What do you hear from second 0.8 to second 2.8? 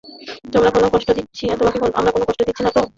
কষ্ট দিচ্ছি না